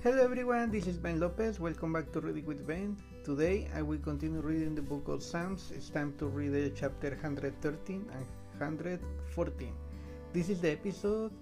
Hello 0.00 0.22
everyone, 0.22 0.70
this 0.70 0.86
is 0.86 0.96
Ben 0.96 1.18
Lopez. 1.18 1.58
Welcome 1.58 1.92
back 1.92 2.12
to 2.12 2.20
Reading 2.20 2.46
with 2.46 2.64
Ben. 2.64 2.96
Today 3.24 3.66
I 3.74 3.82
will 3.82 3.98
continue 3.98 4.40
reading 4.40 4.76
the 4.76 4.80
book 4.80 5.08
of 5.08 5.24
Psalms. 5.24 5.72
It's 5.74 5.88
time 5.90 6.14
to 6.20 6.26
read 6.26 6.52
the 6.52 6.70
chapter 6.70 7.10
113 7.10 8.06
and 8.14 8.26
114. 8.58 9.72
This 10.32 10.50
is 10.50 10.60
the 10.60 10.70
episode 10.70 11.32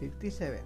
57. 0.00 0.58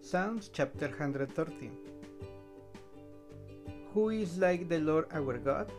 Psalms 0.00 0.50
chapter 0.52 0.88
113 0.88 1.70
Who 3.94 4.08
is 4.08 4.38
like 4.38 4.68
the 4.68 4.80
Lord 4.80 5.06
our 5.12 5.38
God? 5.38 5.70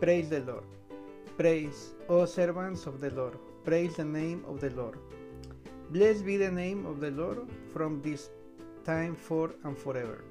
Praise 0.00 0.28
the 0.28 0.40
Lord. 0.40 0.64
Praise, 1.38 1.94
O 2.08 2.24
servants 2.26 2.86
of 2.86 3.00
the 3.00 3.10
Lord. 3.10 3.38
Praise 3.64 3.94
the 3.96 4.04
name 4.04 4.44
of 4.48 4.60
the 4.60 4.70
Lord. 4.70 4.98
Blessed 5.90 6.26
be 6.26 6.36
the 6.36 6.50
name 6.50 6.84
of 6.84 7.00
the 7.00 7.12
Lord 7.12 7.48
from 7.72 8.02
this 8.02 8.30
time 8.84 9.14
forth 9.14 9.54
and 9.62 9.78
forever. 9.78 10.24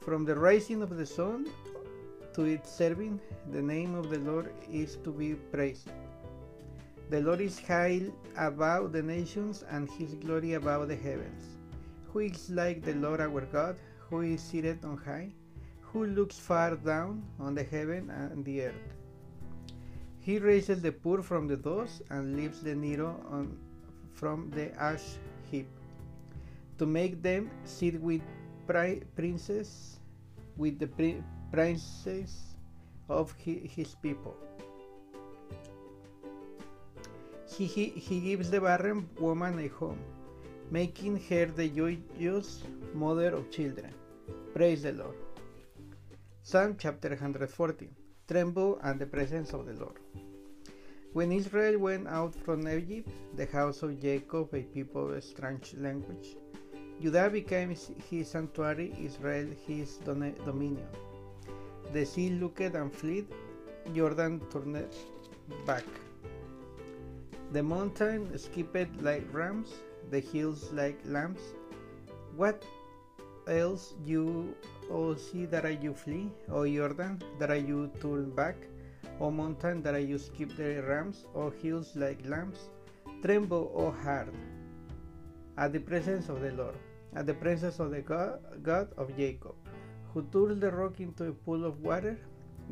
From 0.00 0.24
the 0.26 0.34
rising 0.34 0.82
of 0.82 0.96
the 0.96 1.06
sun 1.06 1.46
to 2.34 2.44
its 2.44 2.70
serving, 2.70 3.18
the 3.50 3.62
name 3.62 3.94
of 3.94 4.10
the 4.10 4.18
Lord 4.18 4.52
is 4.70 4.96
to 5.04 5.10
be 5.10 5.34
praised. 5.34 5.90
The 7.08 7.22
Lord 7.22 7.40
is 7.40 7.58
high 7.58 8.02
above 8.36 8.92
the 8.92 9.02
nations, 9.02 9.64
and 9.70 9.90
his 9.90 10.14
glory 10.14 10.52
above 10.54 10.88
the 10.88 10.96
heavens. 10.96 11.44
Who 12.12 12.20
is 12.20 12.50
like 12.50 12.82
the 12.82 12.94
Lord 12.94 13.20
our 13.20 13.40
God, 13.46 13.76
who 14.10 14.20
is 14.20 14.42
seated 14.42 14.84
on 14.84 14.98
high, 14.98 15.32
who 15.94 16.06
looks 16.06 16.36
far 16.36 16.74
down 16.74 17.22
on 17.38 17.54
the 17.54 17.62
heaven 17.62 18.10
and 18.10 18.44
the 18.44 18.62
earth? 18.62 18.94
He 20.18 20.38
raises 20.38 20.82
the 20.82 20.90
poor 20.90 21.22
from 21.22 21.46
the 21.46 21.56
dust 21.56 22.02
and 22.10 22.36
lifts 22.36 22.58
the 22.58 22.74
needy 22.74 23.02
on 23.02 23.56
from 24.12 24.50
the 24.50 24.72
ash 24.74 25.04
heap, 25.50 25.68
to 26.78 26.86
make 26.86 27.22
them 27.22 27.48
sit 27.64 28.00
with 28.00 28.22
pri- 28.66 29.02
princes, 29.14 30.00
with 30.56 30.80
the 30.80 30.88
pri- 30.88 31.22
princes 31.52 32.56
of 33.08 33.32
hi- 33.44 33.62
his 33.64 33.94
people. 33.94 34.36
He, 37.46 37.66
he, 37.66 37.86
he 37.90 38.20
gives 38.20 38.50
the 38.50 38.60
barren 38.60 39.08
woman 39.20 39.60
a 39.60 39.68
home, 39.68 40.00
making 40.72 41.20
her 41.28 41.46
the 41.46 41.68
joyous 41.68 42.64
mother 42.94 43.34
of 43.34 43.48
children. 43.52 43.92
Praise 44.54 44.82
the 44.82 44.92
Lord. 44.92 45.14
Psalm 46.46 46.76
chapter 46.78 47.08
140 47.08 47.88
Tremble 48.28 48.78
at 48.82 48.98
the 48.98 49.06
presence 49.06 49.54
of 49.54 49.64
the 49.64 49.72
Lord. 49.72 49.98
When 51.14 51.32
Israel 51.32 51.78
went 51.78 52.06
out 52.06 52.34
from 52.34 52.68
Egypt, 52.68 53.08
the 53.34 53.46
house 53.46 53.82
of 53.82 53.98
Jacob, 53.98 54.52
a 54.52 54.60
people 54.60 55.14
of 55.14 55.24
strange 55.24 55.72
language, 55.78 56.36
Judah 57.00 57.30
became 57.30 57.74
his 58.10 58.28
sanctuary, 58.28 58.94
Israel 59.02 59.48
his 59.66 59.96
dominion. 60.04 60.86
The 61.94 62.04
sea 62.04 62.28
looked 62.28 62.60
and 62.60 62.92
fled, 62.92 63.24
Jordan 63.94 64.42
turned 64.50 64.94
back. 65.64 65.86
The 67.52 67.62
mountain 67.62 68.36
skipped 68.36 69.00
like 69.00 69.24
rams, 69.32 69.72
the 70.10 70.20
hills 70.20 70.70
like 70.72 71.00
lambs. 71.06 71.40
What 72.36 72.62
else 73.48 73.94
you, 74.04 74.54
oh, 74.90 75.10
O 75.10 75.16
sea, 75.16 75.46
that 75.46 75.64
I 75.64 75.78
you 75.80 75.94
flee, 75.94 76.30
O 76.50 76.66
Jordan, 76.66 77.22
that 77.38 77.50
I 77.50 77.56
you 77.56 77.90
turn 78.00 78.30
back, 78.30 78.56
O 79.20 79.30
mountain, 79.30 79.82
that 79.82 79.94
I 79.94 79.98
you 79.98 80.18
skip 80.18 80.56
the 80.56 80.82
rams, 80.82 81.26
O 81.34 81.50
hills 81.50 81.94
like 81.96 82.26
lambs? 82.26 82.70
Tremble, 83.22 83.72
O 83.74 83.90
heart, 83.90 84.34
at 85.56 85.72
the 85.72 85.80
presence 85.80 86.28
of 86.28 86.40
the 86.40 86.52
Lord, 86.52 86.76
at 87.14 87.26
the 87.26 87.34
presence 87.34 87.80
of 87.80 87.90
the 87.90 88.02
God, 88.02 88.40
God 88.62 88.88
of 88.96 89.16
Jacob, 89.16 89.54
who 90.12 90.22
turned 90.32 90.60
the 90.60 90.70
rock 90.70 91.00
into 91.00 91.24
a 91.26 91.32
pool 91.32 91.64
of 91.64 91.80
water, 91.80 92.18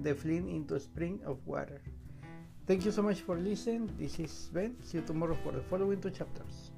the 0.02 0.14
flint 0.14 0.48
into 0.48 0.74
a 0.74 0.80
spring 0.80 1.20
of 1.24 1.38
water. 1.46 1.80
Thank 2.66 2.84
you 2.84 2.92
so 2.92 3.02
much 3.02 3.20
for 3.20 3.36
listening. 3.36 3.90
This 3.98 4.18
is 4.18 4.50
Ben. 4.52 4.76
See 4.82 4.98
you 4.98 5.04
tomorrow 5.04 5.36
for 5.42 5.52
the 5.52 5.62
following 5.62 6.00
two 6.00 6.10
chapters. 6.10 6.70